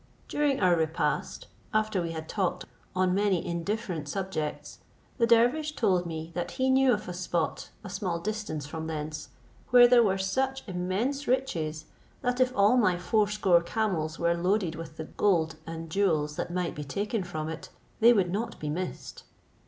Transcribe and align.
During 0.27 0.59
our 0.59 0.75
repast, 0.75 1.45
after 1.75 2.01
we 2.01 2.11
had 2.11 2.27
talked 2.27 2.65
on 2.95 3.13
many 3.13 3.45
indifferent 3.45 4.09
subjects, 4.09 4.79
the 5.19 5.27
dervish 5.27 5.75
told 5.75 6.07
me 6.07 6.31
that 6.33 6.53
he 6.53 6.71
knew 6.71 6.91
of 6.91 7.07
a 7.07 7.13
spot 7.13 7.69
a 7.83 7.89
small 7.91 8.19
distance 8.19 8.65
from 8.65 8.87
thence, 8.87 9.29
where 9.69 9.87
there 9.87 10.01
were 10.01 10.17
such 10.17 10.67
immense 10.67 11.27
riches, 11.27 11.85
that 12.23 12.39
if 12.39 12.51
all 12.55 12.77
my 12.77 12.97
fourscore 12.97 13.61
camels 13.61 14.17
were 14.17 14.33
loaded 14.33 14.73
with 14.73 14.97
the 14.97 15.05
gold 15.05 15.57
and 15.67 15.91
jewels 15.91 16.35
that 16.35 16.51
might 16.51 16.73
be 16.73 16.83
taken 16.83 17.23
from 17.23 17.47
it, 17.47 17.69
they 17.99 18.11
would 18.11 18.31
not 18.31 18.59
be 18.59 18.71
missed. 18.71 19.21